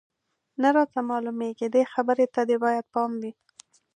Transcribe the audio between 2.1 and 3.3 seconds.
ته دې باید پام